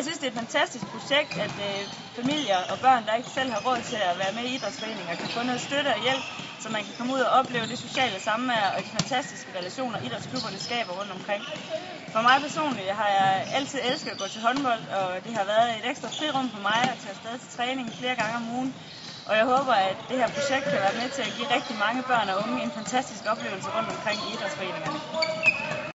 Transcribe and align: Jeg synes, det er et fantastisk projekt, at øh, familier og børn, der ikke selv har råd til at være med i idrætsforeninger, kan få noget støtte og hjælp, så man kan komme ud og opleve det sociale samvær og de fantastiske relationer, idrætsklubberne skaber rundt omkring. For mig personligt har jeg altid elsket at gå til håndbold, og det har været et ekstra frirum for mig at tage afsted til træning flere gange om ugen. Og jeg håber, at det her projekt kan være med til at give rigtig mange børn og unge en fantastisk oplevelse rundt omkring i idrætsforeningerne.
Jeg 0.00 0.04
synes, 0.04 0.18
det 0.18 0.26
er 0.26 0.30
et 0.30 0.42
fantastisk 0.44 0.86
projekt, 0.94 1.32
at 1.46 1.54
øh, 1.68 1.88
familier 2.16 2.58
og 2.72 2.76
børn, 2.80 3.06
der 3.06 3.14
ikke 3.14 3.30
selv 3.38 3.50
har 3.52 3.60
råd 3.68 3.80
til 3.90 3.96
at 3.96 4.18
være 4.18 4.32
med 4.32 4.44
i 4.44 4.54
idrætsforeninger, 4.54 5.14
kan 5.22 5.28
få 5.36 5.42
noget 5.42 5.60
støtte 5.60 5.88
og 5.88 6.00
hjælp, 6.06 6.24
så 6.62 6.68
man 6.68 6.84
kan 6.84 6.94
komme 6.98 7.12
ud 7.16 7.20
og 7.20 7.30
opleve 7.40 7.66
det 7.66 7.78
sociale 7.78 8.18
samvær 8.20 8.64
og 8.76 8.84
de 8.86 8.90
fantastiske 8.98 9.50
relationer, 9.58 9.98
idrætsklubberne 9.98 10.58
skaber 10.58 10.92
rundt 11.00 11.12
omkring. 11.12 11.42
For 12.12 12.20
mig 12.28 12.40
personligt 12.40 12.92
har 13.00 13.08
jeg 13.08 13.46
altid 13.58 13.78
elsket 13.92 14.10
at 14.10 14.18
gå 14.18 14.28
til 14.28 14.40
håndbold, 14.40 14.82
og 14.98 15.24
det 15.24 15.32
har 15.34 15.44
været 15.44 15.68
et 15.78 15.90
ekstra 15.90 16.08
frirum 16.18 16.50
for 16.50 16.60
mig 16.70 16.80
at 16.92 16.98
tage 16.98 17.10
afsted 17.10 17.38
til 17.38 17.50
træning 17.56 17.86
flere 18.00 18.16
gange 18.16 18.36
om 18.36 18.46
ugen. 18.56 18.74
Og 19.28 19.36
jeg 19.36 19.44
håber, 19.44 19.72
at 19.72 19.96
det 20.08 20.16
her 20.16 20.28
projekt 20.28 20.64
kan 20.72 20.80
være 20.86 20.96
med 21.02 21.08
til 21.16 21.22
at 21.22 21.32
give 21.36 21.48
rigtig 21.56 21.76
mange 21.76 22.02
børn 22.10 22.28
og 22.28 22.36
unge 22.42 22.62
en 22.62 22.72
fantastisk 22.72 23.24
oplevelse 23.32 23.70
rundt 23.76 23.88
omkring 23.88 24.18
i 24.28 24.32
idrætsforeningerne. 24.34 25.00